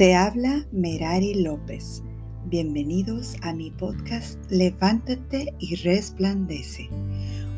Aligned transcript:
Te 0.00 0.14
habla 0.14 0.66
Merari 0.72 1.34
López. 1.34 2.02
Bienvenidos 2.46 3.36
a 3.42 3.52
mi 3.52 3.70
podcast 3.70 4.38
Levántate 4.50 5.54
y 5.58 5.76
Resplandece, 5.76 6.88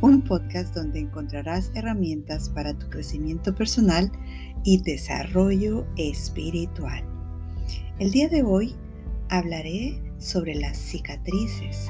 un 0.01 0.23
podcast 0.23 0.75
donde 0.75 0.99
encontrarás 0.99 1.71
herramientas 1.77 2.51
para 2.51 2.77
tu 2.77 2.91
crecimiento 2.91 3.55
personal 3.55 4.11
y 4.65 4.83
desarrollo 4.83 5.87
espiritual. 5.97 7.05
El 8.01 8.11
día 8.11 8.29
de 8.29 8.43
hoy 8.43 8.75
hablaré 9.29 10.03
sobre 10.19 10.57
las 10.57 10.77
cicatrices, 10.77 11.89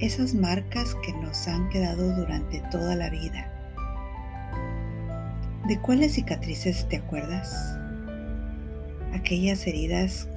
esas 0.00 0.34
marcas 0.34 0.96
que 1.04 1.12
nos 1.12 1.46
han 1.46 1.68
quedado 1.68 2.16
durante 2.16 2.60
toda 2.72 2.96
la 2.96 3.10
vida. 3.10 3.51
¿De 5.66 5.78
cuáles 5.80 6.14
cicatrices 6.14 6.88
te 6.88 6.96
acuerdas? 6.96 7.78
aquellas 9.12 9.66
heridas 9.66 10.28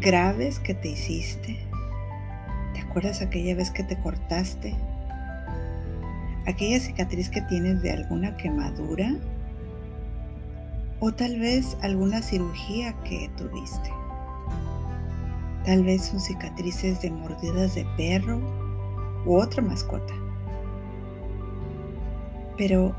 graves 0.00 0.58
que 0.58 0.74
te 0.74 0.88
hiciste. 0.88 1.58
¿Te 2.74 2.80
acuerdas 2.80 3.22
aquella 3.22 3.54
vez 3.54 3.70
que 3.70 3.84
te 3.84 3.98
cortaste? 4.00 4.74
Aquella 6.46 6.80
cicatriz 6.80 7.28
que 7.28 7.42
tienes 7.42 7.82
de 7.82 7.92
alguna 7.92 8.36
quemadura 8.36 9.14
o 11.00 11.12
tal 11.12 11.38
vez 11.38 11.76
alguna 11.82 12.22
cirugía 12.22 12.92
que 13.04 13.30
tuviste. 13.36 13.90
Tal 15.64 15.84
vez 15.84 16.06
son 16.06 16.20
cicatrices 16.20 17.02
de 17.02 17.10
mordidas 17.10 17.74
de 17.74 17.86
perro 17.96 18.40
u 19.26 19.36
otra 19.36 19.62
mascota. 19.62 20.14
Pero, 22.56 22.96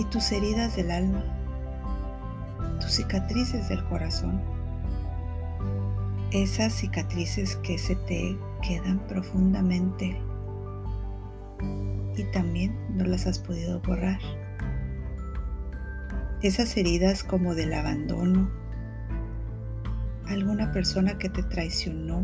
¿y 0.00 0.04
tus 0.04 0.32
heridas 0.32 0.76
del 0.76 0.90
alma? 0.92 1.22
tus 2.80 2.92
cicatrices 2.92 3.68
del 3.68 3.84
corazón, 3.84 4.40
esas 6.30 6.72
cicatrices 6.72 7.56
que 7.56 7.76
se 7.76 7.96
te 7.96 8.38
quedan 8.62 8.98
profundamente 9.06 10.18
y 12.16 12.24
también 12.32 12.74
no 12.96 13.04
las 13.04 13.26
has 13.26 13.38
podido 13.38 13.80
borrar. 13.80 14.18
Esas 16.40 16.74
heridas 16.78 17.22
como 17.22 17.54
del 17.54 17.74
abandono, 17.74 18.50
alguna 20.26 20.72
persona 20.72 21.18
que 21.18 21.28
te 21.28 21.42
traicionó, 21.42 22.22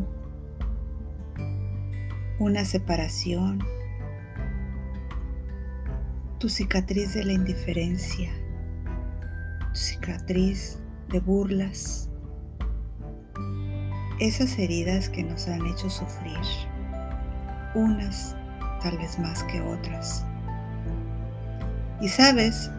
una 2.39 2.65
separación, 2.65 3.59
tu 6.39 6.49
cicatriz 6.49 7.15
de 7.15 7.25
la 7.25 7.33
indiferencia 7.33 8.31
cicatriz 9.77 10.79
de 11.11 11.21
burlas, 11.21 12.09
esas 14.19 14.59
heridas 14.59 15.11
que 15.11 15.23
nos 15.23 15.47
han 15.49 15.67
hecho 15.67 15.91
sufrir, 15.91 16.41
unas 17.75 18.35
tal 18.83 18.97
vez 18.97 19.19
más 19.19 19.43
que 19.45 19.61
otras. 19.61 20.25
Y 22.01 22.09
sabes, 22.09 22.71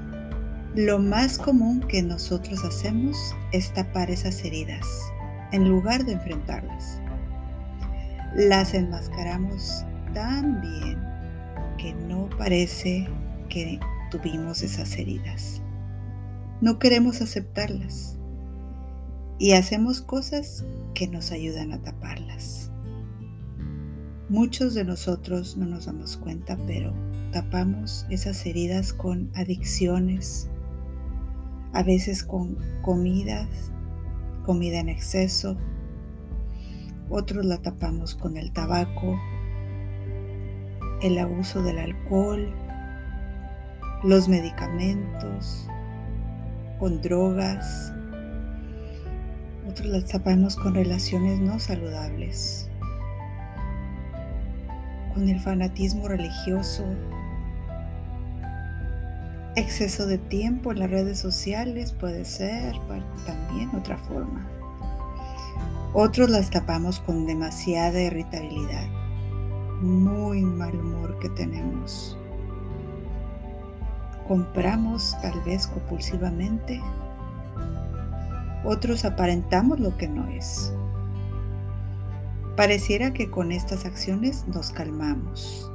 lo 0.76 0.98
más 1.00 1.38
común 1.38 1.82
que 1.82 2.02
nosotros 2.02 2.64
hacemos 2.64 3.16
es 3.52 3.72
tapar 3.74 4.10
esas 4.10 4.44
heridas 4.44 4.86
en 5.52 5.70
lugar 5.70 6.04
de 6.04 6.14
enfrentarlas. 6.14 7.00
Las 8.36 8.74
enmascaramos 8.74 9.86
tan 10.14 10.62
bien 10.62 11.00
que 11.78 11.94
no 11.94 12.28
parece 12.38 13.08
que 13.48 13.80
tuvimos 14.12 14.62
esas 14.62 14.98
heridas. 14.98 15.62
No 16.62 16.80
queremos 16.80 17.22
aceptarlas. 17.22 18.18
Y 19.40 19.52
hacemos 19.52 20.02
cosas 20.02 20.66
que 20.96 21.08
nos 21.08 21.32
ayudan 21.32 21.72
a 21.72 21.82
taparlas. 21.82 22.72
Muchos 24.30 24.74
de 24.74 24.84
nosotros 24.84 25.56
no 25.56 25.68
nos 25.68 25.86
damos 25.86 26.18
cuenta, 26.18 26.58
pero 26.66 26.94
tapamos 27.32 28.06
esas 28.10 28.46
heridas 28.46 28.94
con 28.94 29.30
adicciones, 29.36 30.50
a 31.74 31.84
veces 31.84 32.24
con 32.24 32.58
comidas, 32.82 33.48
comida 34.44 34.80
en 34.80 34.90
exceso, 34.90 35.56
otros 37.10 37.46
la 37.46 37.60
tapamos 37.60 38.16
con 38.16 38.36
el 38.36 38.52
tabaco, 38.52 39.18
el 41.02 41.18
abuso 41.20 41.62
del 41.62 41.78
alcohol, 41.78 42.52
los 44.04 44.30
medicamentos, 44.30 45.68
con 46.78 47.02
drogas, 47.02 47.92
otros 49.68 49.88
las 49.88 50.06
tapamos 50.06 50.56
con 50.56 50.76
relaciones 50.76 51.40
no 51.40 51.58
saludables, 51.58 52.70
con 55.14 55.28
el 55.28 55.40
fanatismo 55.40 56.08
religioso, 56.08 56.86
exceso 59.56 60.06
de 60.06 60.20
tiempo 60.20 60.72
en 60.72 60.80
las 60.80 60.92
redes 60.92 61.18
sociales 61.18 61.92
puede 61.92 62.24
ser 62.24 62.76
también 63.26 63.76
otra 63.76 63.98
forma. 63.98 64.48
Otros 65.94 66.30
las 66.30 66.52
tapamos 66.52 67.00
con 67.00 67.26
demasiada 67.26 68.00
irritabilidad, 68.00 68.88
muy 69.82 70.44
mal 70.44 70.76
humor 70.76 71.18
que 71.18 71.30
tenemos 71.30 72.16
compramos 74.28 75.16
tal 75.22 75.40
vez 75.42 75.68
compulsivamente. 75.68 76.82
Otros 78.64 79.06
aparentamos 79.06 79.80
lo 79.80 79.96
que 79.98 80.08
no 80.08 80.28
es. 80.28 80.74
Pareciera 82.56 83.14
que 83.14 83.30
con 83.30 83.52
estas 83.52 83.86
acciones 83.86 84.46
nos 84.48 84.72
calmamos. 84.72 85.72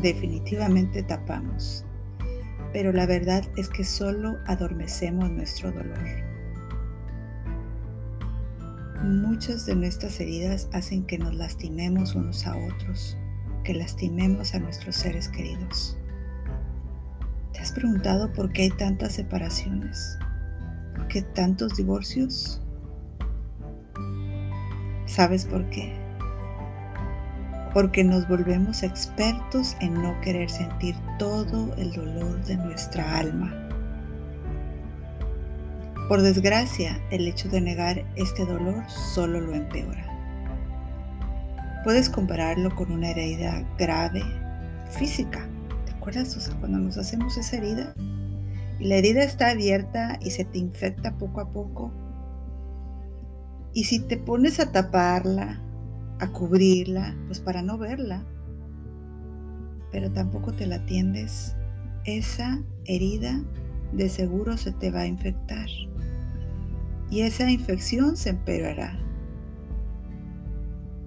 Definitivamente 0.00 1.02
tapamos. 1.02 1.84
Pero 2.72 2.92
la 2.92 3.06
verdad 3.06 3.44
es 3.56 3.68
que 3.68 3.84
solo 3.84 4.36
adormecemos 4.46 5.30
nuestro 5.30 5.72
dolor. 5.72 6.26
Muchas 9.02 9.66
de 9.66 9.74
nuestras 9.74 10.20
heridas 10.20 10.68
hacen 10.72 11.04
que 11.06 11.18
nos 11.18 11.34
lastimemos 11.34 12.14
unos 12.14 12.46
a 12.46 12.56
otros, 12.56 13.16
que 13.64 13.72
lastimemos 13.72 14.54
a 14.54 14.58
nuestros 14.58 14.96
seres 14.96 15.28
queridos. 15.28 15.96
¿Te 17.66 17.70
has 17.70 17.78
preguntado 17.80 18.32
por 18.32 18.52
qué 18.52 18.62
hay 18.62 18.70
tantas 18.70 19.14
separaciones? 19.14 20.16
¿Por 20.94 21.08
qué 21.08 21.22
tantos 21.22 21.76
divorcios? 21.76 22.62
¿Sabes 25.06 25.46
por 25.46 25.68
qué? 25.70 25.92
Porque 27.74 28.04
nos 28.04 28.28
volvemos 28.28 28.84
expertos 28.84 29.76
en 29.80 30.00
no 30.00 30.20
querer 30.20 30.48
sentir 30.48 30.94
todo 31.18 31.74
el 31.74 31.92
dolor 31.92 32.40
de 32.44 32.56
nuestra 32.56 33.18
alma. 33.18 33.52
Por 36.08 36.22
desgracia, 36.22 37.02
el 37.10 37.26
hecho 37.26 37.48
de 37.48 37.62
negar 37.62 38.04
este 38.14 38.46
dolor 38.46 38.88
solo 38.88 39.40
lo 39.40 39.54
empeora. 39.56 40.06
Puedes 41.82 42.08
compararlo 42.08 42.72
con 42.76 42.92
una 42.92 43.10
herida 43.10 43.64
grave 43.76 44.22
física 44.88 45.48
acuerdas? 46.10 46.54
cuando 46.60 46.78
nos 46.78 46.98
hacemos 46.98 47.36
esa 47.36 47.56
herida 47.56 47.92
y 48.78 48.86
la 48.86 48.94
herida 48.94 49.24
está 49.24 49.50
abierta 49.50 50.18
y 50.20 50.30
se 50.30 50.44
te 50.44 50.58
infecta 50.58 51.18
poco 51.18 51.40
a 51.40 51.50
poco. 51.50 51.90
Y 53.72 53.84
si 53.84 53.98
te 53.98 54.16
pones 54.16 54.60
a 54.60 54.70
taparla, 54.70 55.60
a 56.20 56.28
cubrirla, 56.28 57.16
pues 57.26 57.40
para 57.40 57.60
no 57.60 57.76
verla, 57.76 58.24
pero 59.90 60.12
tampoco 60.12 60.52
te 60.52 60.66
la 60.66 60.76
atiendes, 60.76 61.56
esa 62.04 62.62
herida 62.84 63.42
de 63.92 64.08
seguro 64.08 64.56
se 64.56 64.70
te 64.70 64.92
va 64.92 65.00
a 65.00 65.06
infectar. 65.06 65.66
Y 67.10 67.22
esa 67.22 67.50
infección 67.50 68.16
se 68.16 68.30
empeorará. 68.30 68.96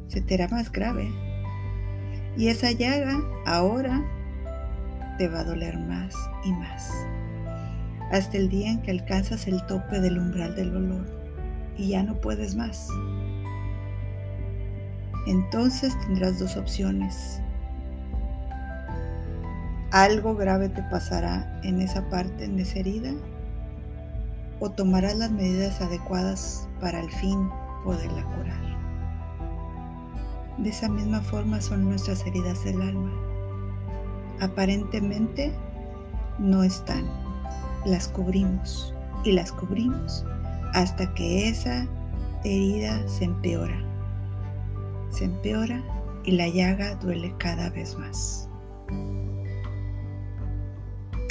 Se 0.08 0.20
te 0.20 0.34
hará 0.34 0.50
más 0.50 0.70
grave. 0.70 1.10
Y 2.36 2.48
esa 2.48 2.72
llaga 2.72 3.22
ahora 3.46 4.04
te 5.20 5.28
va 5.28 5.42
a 5.42 5.44
doler 5.44 5.78
más 5.78 6.16
y 6.46 6.54
más, 6.54 6.94
hasta 8.10 8.38
el 8.38 8.48
día 8.48 8.72
en 8.72 8.82
que 8.82 8.92
alcanzas 8.92 9.48
el 9.48 9.62
tope 9.66 10.00
del 10.00 10.18
umbral 10.18 10.56
del 10.56 10.72
dolor 10.72 11.06
y 11.78 11.90
ya 11.90 12.04
no 12.04 12.16
puedes 12.22 12.56
más. 12.56 12.88
Entonces 15.28 16.00
tendrás 16.00 16.40
dos 16.40 16.56
opciones. 16.56 17.42
Algo 19.92 20.36
grave 20.36 20.70
te 20.70 20.84
pasará 20.84 21.60
en 21.64 21.82
esa 21.82 22.10
parte, 22.10 22.46
en 22.46 22.58
esa 22.58 22.80
herida, 22.80 23.12
o 24.62 24.72
tomarás 24.72 25.18
las 25.18 25.32
medidas 25.32 25.82
adecuadas 25.82 26.70
para 26.80 27.02
al 27.02 27.12
fin 27.12 27.50
poderla 27.84 28.24
curar. 28.24 28.70
De 30.60 30.70
esa 30.70 30.88
misma 30.88 31.20
forma 31.20 31.60
son 31.60 31.90
nuestras 31.90 32.26
heridas 32.26 32.64
del 32.64 32.82
alma 32.82 33.29
aparentemente 34.40 35.52
no 36.40 36.64
están. 36.64 37.06
Las 37.86 38.08
cubrimos, 38.10 38.94
y 39.24 39.32
las 39.32 39.52
cubrimos 39.52 40.26
hasta 40.74 41.14
que 41.14 41.50
esa 41.50 41.88
herida 42.44 43.08
se 43.08 43.26
empeora. 43.26 43.82
Se 45.10 45.26
empeora 45.26 45.84
y 46.24 46.32
la 46.32 46.48
llaga 46.48 46.96
duele 46.96 47.34
cada 47.38 47.70
vez 47.70 47.98
más. 47.98 48.50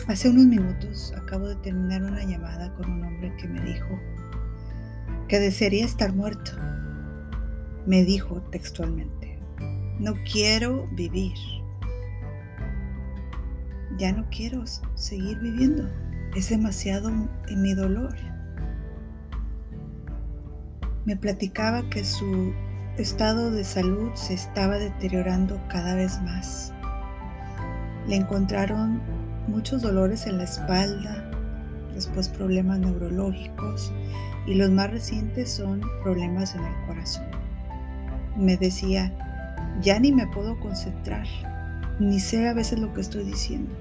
Hace 0.08 0.30
unos 0.30 0.46
minutos 0.46 1.12
acabo 1.16 1.48
de 1.48 1.56
terminar 1.56 2.02
una 2.02 2.24
llamada 2.24 2.74
con 2.74 2.90
un 2.90 3.04
hombre 3.04 3.34
que 3.36 3.46
me 3.46 3.60
dijo 3.60 3.98
que 5.28 5.38
desearía 5.38 5.84
estar 5.84 6.14
muerto. 6.14 6.52
Me 7.86 8.04
dijo 8.04 8.40
textualmente, 8.50 9.38
no 9.98 10.14
quiero 10.30 10.88
vivir. 10.92 11.36
Ya 13.98 14.12
no 14.12 14.24
quiero 14.30 14.64
seguir 14.94 15.38
viviendo. 15.40 15.88
Es 16.36 16.50
demasiado 16.50 17.10
en 17.48 17.62
mi 17.62 17.74
dolor. 17.74 18.14
Me 21.04 21.16
platicaba 21.16 21.88
que 21.90 22.04
su 22.04 22.52
estado 22.96 23.50
de 23.50 23.64
salud 23.64 24.10
se 24.14 24.34
estaba 24.34 24.78
deteriorando 24.78 25.60
cada 25.68 25.94
vez 25.94 26.20
más. 26.22 26.72
Le 28.06 28.16
encontraron 28.16 29.00
muchos 29.48 29.82
dolores 29.82 30.26
en 30.26 30.38
la 30.38 30.44
espalda, 30.44 31.30
después 31.94 32.28
problemas 32.28 32.78
neurológicos 32.78 33.92
y 34.46 34.54
los 34.54 34.70
más 34.70 34.90
recientes 34.90 35.50
son 35.50 35.80
problemas 36.02 36.54
en 36.54 36.64
el 36.64 36.86
corazón. 36.86 37.26
Me 38.36 38.56
decía, 38.56 39.12
ya 39.80 39.98
ni 39.98 40.12
me 40.12 40.26
puedo 40.28 40.58
concentrar, 40.60 41.26
ni 41.98 42.20
sé 42.20 42.48
a 42.48 42.54
veces 42.54 42.78
lo 42.78 42.92
que 42.92 43.00
estoy 43.00 43.24
diciendo, 43.24 43.74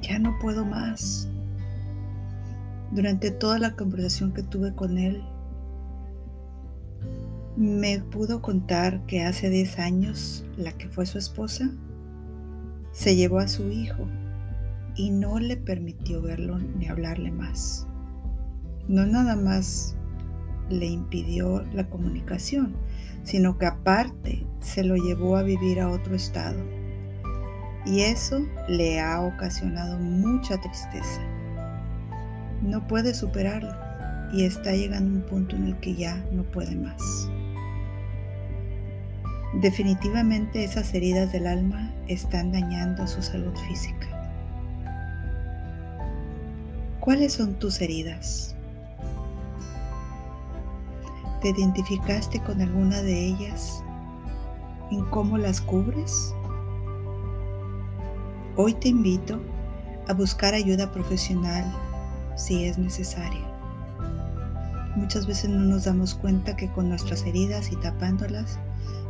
ya 0.00 0.18
no 0.18 0.38
puedo 0.38 0.64
más. 0.64 1.28
Durante 2.92 3.30
toda 3.30 3.58
la 3.58 3.76
conversación 3.76 4.32
que 4.32 4.42
tuve 4.42 4.74
con 4.74 4.98
él, 4.98 5.22
me 7.56 8.00
pudo 8.00 8.40
contar 8.40 9.04
que 9.06 9.22
hace 9.22 9.50
10 9.50 9.78
años 9.78 10.44
la 10.56 10.72
que 10.72 10.88
fue 10.88 11.06
su 11.06 11.18
esposa 11.18 11.70
se 12.92 13.16
llevó 13.16 13.38
a 13.38 13.48
su 13.48 13.70
hijo 13.70 14.06
y 14.96 15.10
no 15.10 15.38
le 15.38 15.56
permitió 15.56 16.20
verlo 16.20 16.58
ni 16.58 16.88
hablarle 16.88 17.30
más. 17.30 17.86
No 18.88 19.06
nada 19.06 19.36
más 19.36 19.94
le 20.68 20.86
impidió 20.86 21.62
la 21.72 21.88
comunicación, 21.88 22.74
sino 23.22 23.58
que 23.58 23.66
aparte 23.66 24.46
se 24.60 24.82
lo 24.82 24.96
llevó 24.96 25.36
a 25.36 25.42
vivir 25.42 25.80
a 25.80 25.88
otro 25.88 26.14
estado. 26.14 26.58
Y 27.86 28.02
eso 28.02 28.46
le 28.68 29.00
ha 29.00 29.20
ocasionado 29.20 29.98
mucha 29.98 30.58
tristeza. 30.58 31.20
No 32.62 32.86
puede 32.86 33.14
superarlo 33.14 33.74
y 34.32 34.44
está 34.44 34.72
llegando 34.72 35.18
a 35.18 35.22
un 35.22 35.26
punto 35.28 35.56
en 35.56 35.66
el 35.66 35.76
que 35.80 35.94
ya 35.94 36.16
no 36.32 36.42
puede 36.44 36.76
más. 36.76 37.28
Definitivamente 39.60 40.62
esas 40.62 40.94
heridas 40.94 41.32
del 41.32 41.46
alma 41.46 41.90
están 42.06 42.52
dañando 42.52 43.06
su 43.06 43.22
salud 43.22 43.56
física. 43.68 44.06
¿Cuáles 47.00 47.32
son 47.32 47.54
tus 47.54 47.80
heridas? 47.80 48.54
¿Te 51.40 51.48
identificaste 51.48 52.38
con 52.40 52.60
alguna 52.60 53.00
de 53.02 53.26
ellas? 53.26 53.82
¿En 54.90 55.04
cómo 55.06 55.38
las 55.38 55.60
cubres? 55.60 56.34
Hoy 58.62 58.74
te 58.74 58.88
invito 58.88 59.40
a 60.06 60.12
buscar 60.12 60.52
ayuda 60.52 60.92
profesional 60.92 61.64
si 62.36 62.66
es 62.66 62.76
necesaria. 62.76 63.40
Muchas 64.96 65.26
veces 65.26 65.48
no 65.48 65.60
nos 65.60 65.84
damos 65.84 66.14
cuenta 66.14 66.54
que 66.56 66.70
con 66.70 66.90
nuestras 66.90 67.24
heridas 67.24 67.72
y 67.72 67.76
tapándolas 67.76 68.58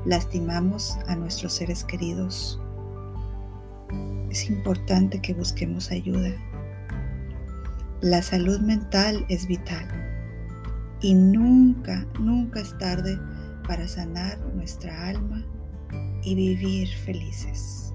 lastimamos 0.04 0.96
a 1.08 1.16
nuestros 1.16 1.52
seres 1.52 1.82
queridos. 1.82 2.60
Es 4.30 4.48
importante 4.48 5.20
que 5.20 5.34
busquemos 5.34 5.90
ayuda. 5.90 6.30
La 8.02 8.22
salud 8.22 8.60
mental 8.60 9.26
es 9.28 9.48
vital 9.48 9.88
y 11.00 11.12
nunca, 11.12 12.06
nunca 12.20 12.60
es 12.60 12.78
tarde 12.78 13.18
para 13.66 13.88
sanar 13.88 14.38
nuestra 14.54 15.08
alma 15.08 15.44
y 16.22 16.36
vivir 16.36 16.86
felices. 17.04 17.89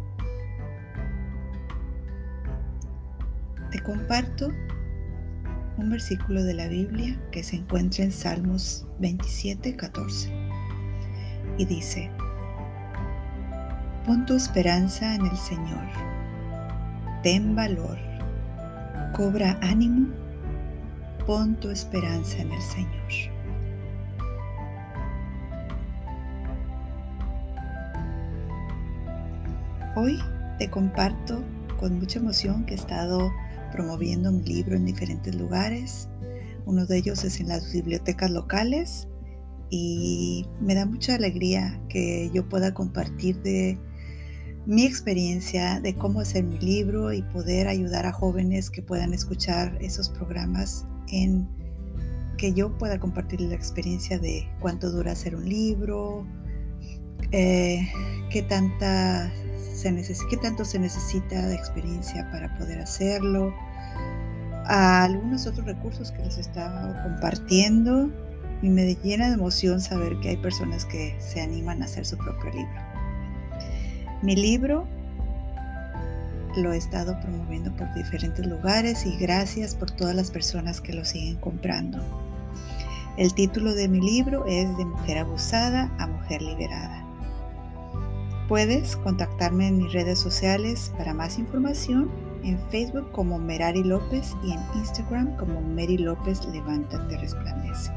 Te 3.76 3.84
comparto 3.84 4.54
un 5.76 5.90
versículo 5.90 6.46
de 6.46 6.54
la 6.54 6.70
Biblia 6.70 7.20
que 7.34 7.44
se 7.44 7.58
encuentra 7.58 8.06
en 8.06 8.14
Salmos 8.14 8.88
27, 9.00 9.76
14 9.76 10.32
y 11.58 11.66
dice, 11.66 12.10
pon 14.06 14.26
tu 14.26 14.34
esperanza 14.34 15.14
en 15.14 15.26
el 15.26 15.36
Señor, 15.36 15.90
ten 17.22 17.54
valor, 17.54 17.98
cobra 19.12 19.60
ánimo, 19.62 20.08
pon 21.28 21.56
tu 21.58 21.70
esperanza 21.70 22.38
en 22.38 22.54
el 22.54 22.62
Señor. 22.62 23.12
Hoy 29.98 30.18
te 30.60 30.70
comparto 30.70 31.44
con 31.78 32.00
mucha 32.00 32.20
emoción 32.20 32.66
que 32.66 32.76
he 32.76 32.78
estado 32.78 33.34
promoviendo 33.72 34.32
mi 34.32 34.44
libro 34.44 34.76
en 34.76 34.86
diferentes 34.86 35.36
lugares. 35.36 36.10
Uno 36.66 36.86
de 36.86 36.98
ellos 36.98 37.24
es 37.24 37.40
en 37.40 37.50
las 37.50 37.72
bibliotecas 37.72 38.32
locales 38.32 39.08
y 39.70 40.46
me 40.62 40.76
da 40.76 40.86
mucha 40.86 41.16
alegría 41.16 41.80
que 41.90 42.30
yo 42.34 42.48
pueda 42.48 42.74
compartir 42.74 43.42
de 43.42 43.78
mi 44.66 44.86
experiencia 44.86 45.80
de 45.80 45.96
cómo 45.96 46.22
hacer 46.22 46.44
mi 46.44 46.58
libro 46.60 47.14
y 47.14 47.22
poder 47.22 47.68
ayudar 47.68 48.06
a 48.06 48.12
jóvenes 48.12 48.70
que 48.70 48.82
puedan 48.82 49.14
escuchar 49.14 49.78
esos 49.80 50.10
programas 50.10 50.86
en 51.10 51.48
que 52.38 52.54
yo 52.54 52.76
pueda 52.78 53.00
compartir 53.00 53.42
la 53.42 53.56
experiencia 53.56 54.20
de 54.20 54.48
cuánto 54.60 54.92
dura 54.92 55.12
hacer 55.12 55.36
un 55.36 55.48
libro, 55.48 56.26
eh, 57.32 57.88
qué, 58.30 58.42
tanta 58.42 59.32
qué 60.30 60.38
tanto 60.38 60.66
se 60.66 60.80
necesita 60.80 61.48
de 61.48 61.56
experiencia 61.56 62.28
para 62.32 62.56
poder 62.58 62.80
hacerlo, 62.80 63.54
a 64.66 65.04
algunos 65.04 65.46
otros 65.46 65.66
recursos 65.66 66.12
que 66.12 66.24
les 66.24 66.40
estaba 66.40 67.04
compartiendo 67.04 68.10
y 68.64 68.70
me 68.70 68.96
llena 68.96 69.28
de 69.28 69.36
emoción 69.36 69.80
saber 69.80 70.20
que 70.22 70.30
hay 70.30 70.38
personas 70.38 70.86
que 70.86 71.16
se 71.20 71.40
animan 71.42 71.84
a 71.84 71.86
hacer 71.86 72.06
su 72.06 72.18
propio 72.18 72.52
libro. 72.52 72.82
Mi 74.24 74.36
libro 74.36 74.88
lo 76.58 76.74
he 76.74 76.78
estado 76.78 77.20
promoviendo 77.20 77.72
por 77.76 77.94
diferentes 77.94 78.46
lugares 78.46 79.06
y 79.06 79.16
gracias 79.18 79.76
por 79.76 79.92
todas 79.92 80.16
las 80.16 80.32
personas 80.32 80.82
que 80.82 80.94
lo 80.94 81.06
siguen 81.06 81.36
comprando. 81.36 82.00
El 83.18 83.34
título 83.36 83.76
de 83.76 83.88
mi 83.88 84.02
libro 84.02 84.46
es 84.48 84.76
De 84.78 84.86
mujer 84.86 85.20
abusada 85.20 85.92
a 86.00 86.08
mujer 86.08 86.42
liberada. 86.42 87.05
Puedes 88.48 88.96
contactarme 88.98 89.68
en 89.68 89.80
mis 89.80 89.92
redes 89.92 90.20
sociales 90.20 90.94
para 90.98 91.16
más 91.16 91.40
información 91.40 92.12
en 92.44 92.60
Facebook 92.70 93.12
como 93.12 93.40
Merari 93.40 93.84
López 93.84 94.36
y 94.44 94.52
en 94.52 94.60
Instagram 94.76 95.36
como 95.38 95.62
Mary 95.62 95.98
López 95.98 96.46
Levántate 96.54 97.18
Resplandece. 97.18 97.92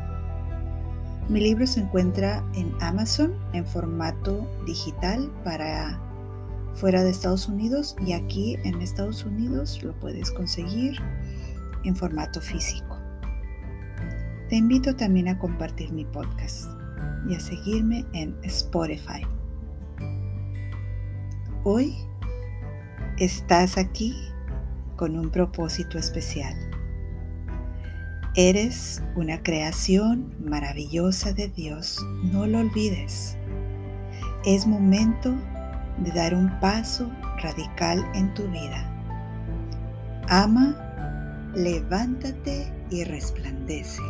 Mi 1.28 1.40
libro 1.40 1.66
se 1.66 1.80
encuentra 1.80 2.42
en 2.54 2.72
Amazon 2.80 3.34
en 3.52 3.66
formato 3.66 4.48
digital 4.64 5.30
para 5.44 6.00
fuera 6.72 7.04
de 7.04 7.10
Estados 7.10 7.46
Unidos 7.46 7.94
y 8.06 8.14
aquí 8.14 8.56
en 8.64 8.80
Estados 8.80 9.24
Unidos 9.24 9.82
lo 9.82 9.92
puedes 10.00 10.30
conseguir 10.30 10.96
en 11.84 11.94
formato 11.94 12.40
físico. 12.40 12.96
Te 14.48 14.56
invito 14.56 14.96
también 14.96 15.28
a 15.28 15.38
compartir 15.38 15.92
mi 15.92 16.06
podcast 16.06 16.70
y 17.28 17.34
a 17.34 17.40
seguirme 17.40 18.06
en 18.14 18.34
Spotify. 18.44 19.26
Hoy 21.70 21.94
estás 23.18 23.76
aquí 23.76 24.16
con 24.96 25.18
un 25.18 25.28
propósito 25.28 25.98
especial. 25.98 26.54
Eres 28.34 29.02
una 29.16 29.42
creación 29.42 30.34
maravillosa 30.42 31.34
de 31.34 31.48
Dios, 31.48 32.02
no 32.32 32.46
lo 32.46 32.60
olvides. 32.60 33.36
Es 34.46 34.66
momento 34.66 35.34
de 35.98 36.10
dar 36.12 36.34
un 36.34 36.58
paso 36.58 37.12
radical 37.42 38.02
en 38.14 38.32
tu 38.32 38.48
vida. 38.48 38.90
Ama, 40.26 41.52
levántate 41.54 42.72
y 42.88 43.04
resplandece. 43.04 44.00